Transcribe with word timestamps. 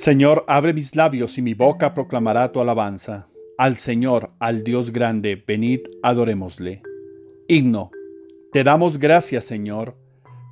Señor, 0.00 0.46
abre 0.48 0.72
mis 0.72 0.96
labios 0.96 1.36
y 1.36 1.42
mi 1.42 1.52
boca 1.52 1.92
proclamará 1.92 2.50
tu 2.52 2.60
alabanza. 2.60 3.26
Al 3.58 3.76
Señor, 3.76 4.30
al 4.38 4.64
Dios 4.64 4.92
grande, 4.92 5.44
venid, 5.46 5.80
adorémosle. 6.02 6.80
Himno. 7.48 7.90
Te 8.50 8.64
damos 8.64 8.98
gracias, 8.98 9.44
Señor. 9.44 9.98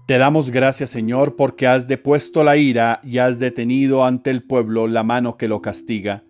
Te 0.07 0.19
damos 0.19 0.51
gracias, 0.51 0.91
Señor, 0.91 1.35
porque 1.35 1.67
has 1.67 1.89
depuesto 1.89 2.45
la 2.45 2.59
ira 2.59 3.01
y 3.03 3.17
has 3.17 3.39
detenido 3.39 4.05
ante 4.05 4.29
el 4.29 4.43
pueblo 4.43 4.87
la 4.87 5.03
mano 5.03 5.39
que 5.39 5.49
lo 5.49 5.63
castiga. 5.63 6.25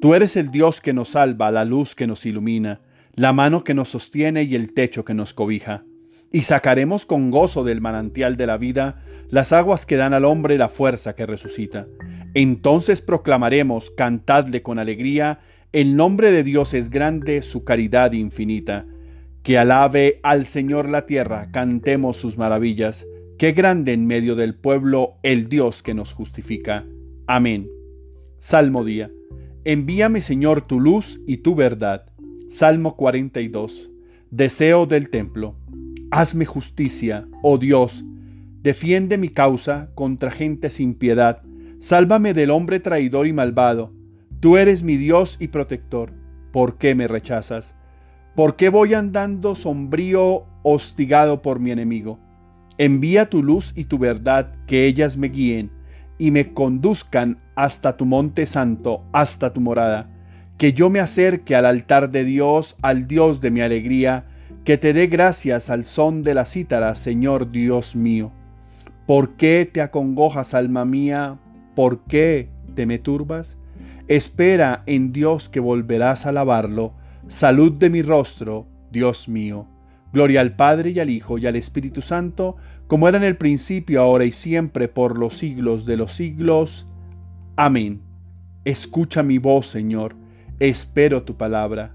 Tú 0.00 0.14
eres 0.14 0.36
el 0.36 0.52
Dios 0.52 0.80
que 0.80 0.92
nos 0.92 1.08
salva, 1.08 1.50
la 1.50 1.64
luz 1.64 1.96
que 1.96 2.06
nos 2.06 2.24
ilumina, 2.24 2.82
la 3.16 3.32
mano 3.32 3.64
que 3.64 3.74
nos 3.74 3.88
sostiene 3.88 4.44
y 4.44 4.54
el 4.54 4.74
techo 4.74 5.04
que 5.04 5.14
nos 5.14 5.34
cobija. 5.34 5.82
Y 6.32 6.42
sacaremos 6.42 7.06
con 7.06 7.30
gozo 7.30 7.64
del 7.64 7.80
manantial 7.80 8.36
de 8.36 8.46
la 8.46 8.56
vida 8.56 9.02
las 9.30 9.52
aguas 9.52 9.86
que 9.86 9.96
dan 9.96 10.14
al 10.14 10.24
hombre 10.24 10.58
la 10.58 10.68
fuerza 10.68 11.14
que 11.14 11.26
resucita. 11.26 11.86
Entonces 12.34 13.00
proclamaremos, 13.00 13.90
cantadle 13.92 14.62
con 14.62 14.78
alegría, 14.78 15.40
el 15.72 15.96
nombre 15.96 16.32
de 16.32 16.42
Dios 16.42 16.74
es 16.74 16.90
grande, 16.90 17.42
su 17.42 17.64
caridad 17.64 18.12
infinita. 18.12 18.86
Que 19.42 19.58
alabe 19.58 20.20
al 20.22 20.46
Señor 20.46 20.88
la 20.88 21.06
tierra, 21.06 21.50
cantemos 21.52 22.16
sus 22.16 22.36
maravillas. 22.36 23.06
Qué 23.38 23.52
grande 23.52 23.92
en 23.92 24.06
medio 24.06 24.34
del 24.36 24.54
pueblo 24.54 25.14
el 25.22 25.48
Dios 25.48 25.82
que 25.82 25.94
nos 25.94 26.12
justifica. 26.12 26.84
Amén. 27.26 27.68
Salmo 28.38 28.84
día. 28.84 29.10
Envíame 29.64 30.20
Señor 30.20 30.62
tu 30.62 30.80
luz 30.80 31.20
y 31.26 31.38
tu 31.38 31.54
verdad. 31.54 32.04
Salmo 32.50 32.96
42. 32.96 33.90
Deseo 34.30 34.86
del 34.86 35.10
templo. 35.10 35.54
Hazme 36.10 36.44
justicia, 36.44 37.26
oh 37.42 37.58
Dios. 37.58 38.04
Defiende 38.62 39.16
mi 39.18 39.28
causa 39.28 39.90
contra 39.94 40.30
gente 40.30 40.70
sin 40.70 40.94
piedad 40.94 41.42
Sálvame 41.80 42.34
del 42.34 42.50
hombre 42.50 42.78
traidor 42.78 43.26
y 43.26 43.32
malvado. 43.32 43.90
Tú 44.40 44.58
eres 44.58 44.82
mi 44.82 44.98
Dios 44.98 45.38
y 45.40 45.48
protector. 45.48 46.12
¿Por 46.52 46.76
qué 46.76 46.94
me 46.94 47.08
rechazas? 47.08 47.74
¿Por 48.36 48.56
qué 48.56 48.68
voy 48.68 48.92
andando 48.92 49.54
sombrío, 49.54 50.44
hostigado 50.62 51.40
por 51.40 51.58
mi 51.58 51.70
enemigo? 51.70 52.18
Envía 52.76 53.30
tu 53.30 53.42
luz 53.42 53.72
y 53.74 53.84
tu 53.84 53.98
verdad, 53.98 54.52
que 54.66 54.84
ellas 54.84 55.16
me 55.16 55.28
guíen 55.28 55.70
y 56.18 56.30
me 56.30 56.52
conduzcan 56.52 57.38
hasta 57.54 57.96
tu 57.96 58.04
monte 58.04 58.44
santo, 58.44 59.02
hasta 59.12 59.54
tu 59.54 59.62
morada. 59.62 60.10
Que 60.58 60.74
yo 60.74 60.90
me 60.90 61.00
acerque 61.00 61.56
al 61.56 61.64
altar 61.64 62.10
de 62.10 62.24
Dios, 62.24 62.76
al 62.82 63.06
Dios 63.06 63.40
de 63.40 63.50
mi 63.50 63.62
alegría, 63.62 64.26
que 64.64 64.78
te 64.78 64.92
dé 64.92 65.06
gracias 65.06 65.70
al 65.70 65.84
son 65.84 66.22
de 66.22 66.34
la 66.34 66.44
cítara, 66.44 66.94
Señor 66.94 67.50
Dios 67.50 67.96
mío. 67.96 68.30
¿Por 69.06 69.36
qué 69.36 69.68
te 69.72 69.80
acongojas, 69.80 70.54
alma 70.54 70.84
mía? 70.84 71.38
¿Por 71.74 72.00
qué 72.04 72.48
te 72.74 72.86
me 72.86 72.98
turbas? 72.98 73.56
Espera 74.06 74.82
en 74.86 75.12
Dios 75.12 75.48
que 75.48 75.60
volverás 75.60 76.26
a 76.26 76.28
alabarlo. 76.28 76.92
Salud 77.28 77.72
de 77.72 77.90
mi 77.90 78.02
rostro, 78.02 78.66
Dios 78.90 79.28
mío. 79.28 79.66
Gloria 80.12 80.40
al 80.40 80.56
Padre 80.56 80.90
y 80.90 80.98
al 80.98 81.10
Hijo 81.10 81.38
y 81.38 81.46
al 81.46 81.56
Espíritu 81.56 82.02
Santo, 82.02 82.56
como 82.86 83.08
era 83.08 83.18
en 83.18 83.24
el 83.24 83.36
principio, 83.36 84.00
ahora 84.02 84.24
y 84.24 84.32
siempre, 84.32 84.88
por 84.88 85.18
los 85.18 85.38
siglos 85.38 85.86
de 85.86 85.96
los 85.96 86.12
siglos. 86.12 86.86
Amén. 87.56 88.02
Escucha 88.64 89.22
mi 89.22 89.38
voz, 89.38 89.68
Señor, 89.68 90.16
espero 90.58 91.22
tu 91.22 91.36
palabra. 91.36 91.94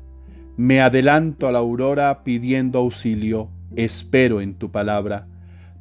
Me 0.57 0.79
adelanto 0.79 1.47
a 1.47 1.51
la 1.51 1.59
aurora 1.59 2.23
pidiendo 2.23 2.79
auxilio, 2.79 3.49
espero 3.75 4.39
en 4.39 4.55
tu 4.55 4.71
palabra. 4.71 5.27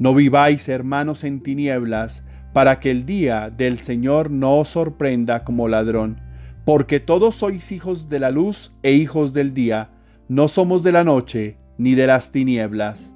No 0.01 0.15
viváis, 0.15 0.69
hermanos, 0.69 1.23
en 1.23 1.43
tinieblas, 1.43 2.25
para 2.53 2.81
que 2.81 2.91
el 2.91 3.07
día 3.07 3.51
del 3.51 3.79
Señor 3.81 4.33
no 4.33 4.59
os 4.59 4.69
sorprenda 4.69 5.45
como 5.45 5.69
ladrón, 5.69 6.21
porque 6.65 6.99
todos 6.99 7.37
sois 7.37 7.71
hijos 7.71 8.09
de 8.09 8.19
la 8.19 8.33
luz 8.33 8.73
e 8.83 8.93
hijos 8.93 9.33
del 9.33 9.55
día, 9.55 9.91
no 10.29 10.49
somos 10.49 10.83
de 10.83 10.91
la 10.93 11.05
noche 11.05 11.57
ni 11.79 11.95
de 11.95 12.09
las 12.09 12.33
tinieblas. 12.33 13.15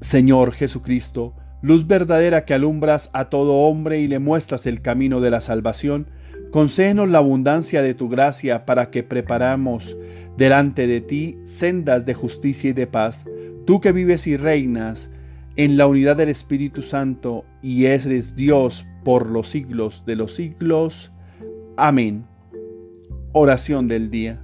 Señor 0.00 0.52
Jesucristo, 0.52 1.34
luz 1.62 1.86
verdadera 1.86 2.44
que 2.44 2.54
alumbras 2.54 3.10
a 3.12 3.26
todo 3.26 3.58
hombre 3.68 4.00
y 4.00 4.08
le 4.08 4.18
muestras 4.18 4.66
el 4.66 4.82
camino 4.82 5.20
de 5.20 5.30
la 5.30 5.40
salvación, 5.40 6.08
concédenos 6.50 7.08
la 7.08 7.18
abundancia 7.18 7.82
de 7.82 7.94
tu 7.94 8.08
gracia 8.08 8.64
para 8.64 8.90
que 8.90 9.02
preparamos 9.02 9.96
delante 10.36 10.86
de 10.86 11.00
ti 11.00 11.38
sendas 11.44 12.06
de 12.06 12.14
justicia 12.14 12.70
y 12.70 12.72
de 12.72 12.86
paz, 12.86 13.24
tú 13.66 13.80
que 13.80 13.92
vives 13.92 14.26
y 14.26 14.36
reinas, 14.36 15.10
en 15.56 15.76
la 15.76 15.88
unidad 15.88 16.16
del 16.16 16.28
Espíritu 16.28 16.82
Santo 16.82 17.44
y 17.62 17.86
eres 17.86 18.36
Dios 18.36 18.86
por 19.02 19.26
los 19.26 19.48
siglos 19.48 20.04
de 20.06 20.14
los 20.14 20.36
siglos. 20.36 21.10
Amén. 21.76 22.24
Oración 23.32 23.88
del 23.88 24.08
día. 24.08 24.40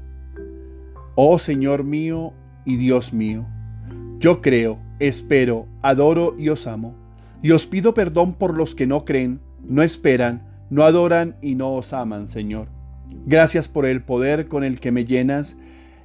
Oh 1.14 1.38
Señor 1.38 1.84
mío 1.84 2.32
y 2.64 2.76
Dios 2.76 3.12
mío, 3.12 3.46
yo 4.18 4.40
creo, 4.40 4.78
espero, 4.98 5.66
adoro 5.82 6.34
y 6.36 6.48
os 6.48 6.66
amo, 6.66 6.96
y 7.42 7.52
os 7.52 7.66
pido 7.66 7.94
perdón 7.94 8.34
por 8.34 8.56
los 8.56 8.74
que 8.74 8.86
no 8.86 9.04
creen, 9.04 9.38
no 9.62 9.82
esperan, 9.82 10.42
no 10.70 10.84
adoran 10.84 11.36
y 11.42 11.54
no 11.54 11.74
os 11.74 11.92
aman, 11.92 12.28
Señor. 12.28 12.68
Gracias 13.26 13.68
por 13.68 13.86
el 13.86 14.02
poder 14.02 14.48
con 14.48 14.64
el 14.64 14.80
que 14.80 14.92
me 14.92 15.04
llenas 15.04 15.56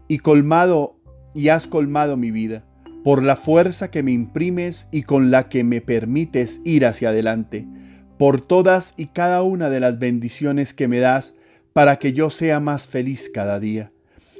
y 0.07 0.19
colmado 0.19 0.95
y 1.33 1.49
has 1.49 1.67
colmado 1.67 2.17
mi 2.17 2.31
vida 2.31 2.63
por 3.03 3.23
la 3.23 3.37
fuerza 3.37 3.91
que 3.91 4.03
me 4.03 4.11
imprimes 4.11 4.87
y 4.91 5.03
con 5.03 5.31
la 5.31 5.49
que 5.49 5.63
me 5.63 5.81
permites 5.81 6.59
ir 6.63 6.85
hacia 6.85 7.09
adelante, 7.09 7.65
por 8.17 8.41
todas 8.41 8.93
y 8.97 9.07
cada 9.07 9.41
una 9.41 9.69
de 9.69 9.79
las 9.79 9.99
bendiciones 9.99 10.73
que 10.73 10.87
me 10.87 10.99
das 10.99 11.33
para 11.73 11.97
que 11.97 12.13
yo 12.13 12.29
sea 12.29 12.59
más 12.59 12.87
feliz 12.87 13.29
cada 13.33 13.59
día. 13.59 13.91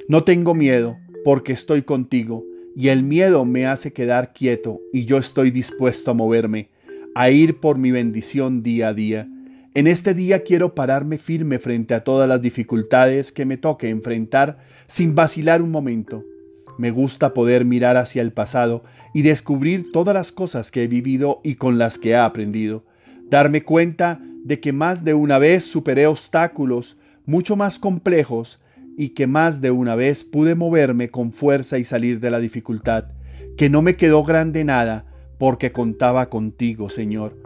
No 0.08 0.24
tengo 0.24 0.54
miedo, 0.54 0.98
porque 1.24 1.52
estoy 1.52 1.82
contigo, 1.82 2.44
y 2.76 2.88
el 2.88 3.02
miedo 3.02 3.44
me 3.44 3.66
hace 3.66 3.92
quedar 3.92 4.32
quieto, 4.32 4.80
y 4.92 5.04
yo 5.06 5.18
estoy 5.18 5.50
dispuesto 5.50 6.10
a 6.10 6.14
moverme, 6.14 6.68
a 7.14 7.30
ir 7.30 7.60
por 7.60 7.78
mi 7.78 7.90
bendición 7.90 8.62
día 8.62 8.88
a 8.88 8.94
día. 8.94 9.28
En 9.74 9.86
este 9.86 10.14
día 10.14 10.42
quiero 10.42 10.74
pararme 10.74 11.18
firme 11.18 11.58
frente 11.58 11.94
a 11.94 12.04
todas 12.04 12.28
las 12.28 12.42
dificultades 12.42 13.32
que 13.32 13.44
me 13.44 13.56
toque 13.56 13.88
enfrentar 13.88 14.58
sin 14.88 15.14
vacilar 15.14 15.62
un 15.62 15.70
momento 15.70 16.24
me 16.80 16.90
gusta 16.90 17.34
poder 17.34 17.66
mirar 17.66 17.98
hacia 17.98 18.22
el 18.22 18.32
pasado 18.32 18.82
y 19.12 19.20
descubrir 19.20 19.92
todas 19.92 20.14
las 20.14 20.32
cosas 20.32 20.70
que 20.70 20.82
he 20.82 20.86
vivido 20.86 21.42
y 21.44 21.56
con 21.56 21.76
las 21.76 21.98
que 21.98 22.10
he 22.10 22.16
aprendido. 22.16 22.84
Darme 23.28 23.64
cuenta 23.64 24.18
de 24.44 24.60
que 24.60 24.72
más 24.72 25.04
de 25.04 25.12
una 25.12 25.38
vez 25.38 25.64
superé 25.64 26.06
obstáculos 26.06 26.96
mucho 27.26 27.54
más 27.54 27.78
complejos 27.78 28.60
y 28.96 29.10
que 29.10 29.26
más 29.26 29.60
de 29.60 29.70
una 29.70 29.94
vez 29.94 30.24
pude 30.24 30.54
moverme 30.54 31.10
con 31.10 31.32
fuerza 31.32 31.76
y 31.76 31.84
salir 31.84 32.18
de 32.18 32.30
la 32.30 32.40
dificultad, 32.40 33.08
que 33.58 33.68
no 33.68 33.82
me 33.82 33.96
quedó 33.96 34.24
grande 34.24 34.64
nada 34.64 35.04
porque 35.38 35.72
contaba 35.72 36.30
contigo, 36.30 36.88
Señor. 36.88 37.36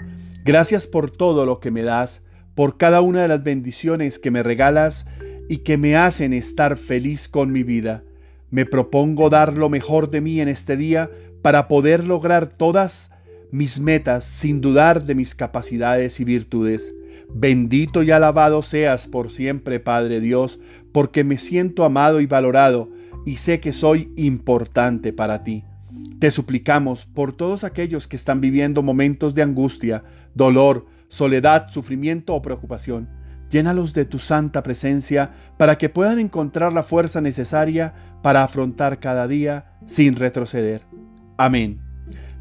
Gracias 0.44 0.86
por 0.86 1.10
todo 1.10 1.46
lo 1.46 1.58
que 1.58 1.70
me 1.70 1.82
das, 1.82 2.20
por 2.54 2.76
cada 2.76 3.00
una 3.00 3.22
de 3.22 3.28
las 3.28 3.42
bendiciones 3.42 4.18
que 4.18 4.30
me 4.30 4.42
regalas 4.42 5.06
y 5.48 5.58
que 5.58 5.78
me 5.78 5.96
hacen 5.96 6.34
estar 6.34 6.76
feliz 6.76 7.28
con 7.28 7.50
mi 7.50 7.62
vida. 7.62 8.02
Me 8.50 8.66
propongo 8.66 9.30
dar 9.30 9.56
lo 9.56 9.70
mejor 9.70 10.10
de 10.10 10.20
mí 10.20 10.42
en 10.42 10.48
este 10.48 10.76
día 10.76 11.10
para 11.40 11.66
poder 11.66 12.04
lograr 12.04 12.46
todas 12.46 13.10
mis 13.52 13.80
metas 13.80 14.24
sin 14.24 14.60
dudar 14.60 15.04
de 15.04 15.14
mis 15.14 15.34
capacidades 15.34 16.20
y 16.20 16.24
virtudes. 16.24 16.92
Bendito 17.32 18.02
y 18.02 18.10
alabado 18.10 18.62
seas 18.62 19.06
por 19.06 19.30
siempre, 19.30 19.80
Padre 19.80 20.20
Dios, 20.20 20.60
porque 20.92 21.24
me 21.24 21.38
siento 21.38 21.84
amado 21.84 22.20
y 22.20 22.26
valorado 22.26 22.90
y 23.24 23.36
sé 23.36 23.60
que 23.60 23.72
soy 23.72 24.12
importante 24.16 25.14
para 25.14 25.42
ti. 25.42 25.64
Te 26.24 26.30
suplicamos 26.30 27.04
por 27.04 27.34
todos 27.34 27.64
aquellos 27.64 28.08
que 28.08 28.16
están 28.16 28.40
viviendo 28.40 28.82
momentos 28.82 29.34
de 29.34 29.42
angustia, 29.42 30.04
dolor, 30.34 30.86
soledad, 31.08 31.68
sufrimiento 31.68 32.34
o 32.34 32.40
preocupación. 32.40 33.10
Llénalos 33.50 33.92
de 33.92 34.06
tu 34.06 34.18
santa 34.18 34.62
presencia 34.62 35.32
para 35.58 35.76
que 35.76 35.90
puedan 35.90 36.18
encontrar 36.18 36.72
la 36.72 36.82
fuerza 36.82 37.20
necesaria 37.20 37.92
para 38.22 38.42
afrontar 38.42 39.00
cada 39.00 39.28
día 39.28 39.66
sin 39.84 40.16
retroceder. 40.16 40.80
Amén. 41.36 41.82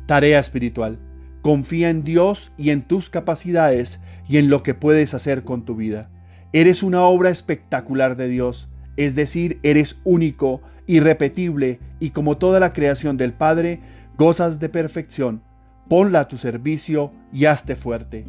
Tarea 0.05 0.39
espiritual. 0.39 0.97
Confía 1.41 1.89
en 1.89 2.05
Dios 2.05 2.53
y 2.57 2.69
en 2.69 2.83
tus 2.83 3.09
capacidades 3.09 3.99
y 4.29 4.37
en 4.37 4.49
lo 4.49 4.63
que 4.63 4.75
puedes 4.75 5.13
hacer 5.13 5.43
con 5.43 5.65
tu 5.65 5.75
vida. 5.75 6.09
Eres 6.53 6.83
una 6.83 7.01
obra 7.01 7.31
espectacular 7.31 8.15
de 8.15 8.29
Dios, 8.29 8.69
es 8.95 9.13
decir, 9.13 9.59
eres 9.61 9.97
único, 10.05 10.61
irrepetible 10.87 11.79
y 11.99 12.11
como 12.11 12.37
toda 12.37 12.59
la 12.59 12.73
creación 12.73 13.17
del 13.17 13.33
Padre, 13.33 13.81
gozas 14.17 14.59
de 14.59 14.69
perfección. 14.69 15.41
Ponla 15.89 16.21
a 16.21 16.27
tu 16.27 16.37
servicio 16.37 17.11
y 17.31 17.45
hazte 17.45 17.75
fuerte. 17.75 18.25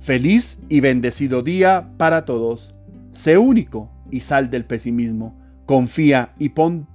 Feliz 0.00 0.58
y 0.68 0.80
bendecido 0.80 1.42
día 1.42 1.90
para 1.96 2.24
todos. 2.24 2.74
Sé 3.12 3.38
único 3.38 3.90
y 4.10 4.20
sal 4.20 4.50
del 4.50 4.64
pesimismo. 4.64 5.38
Confía 5.66 6.32
y 6.38 6.50
pon 6.50 6.86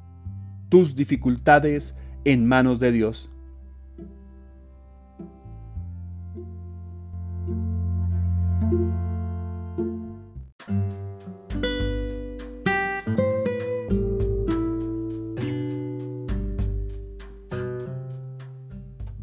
tus 0.69 0.95
dificultades 0.95 1.95
en 2.25 2.47
manos 2.47 2.79
de 2.79 2.91
Dios. 2.91 3.29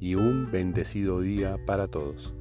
y 0.00 0.14
un 0.14 0.50
bendecido 0.50 1.20
día 1.20 1.56
para 1.66 1.88
todos. 1.88 2.32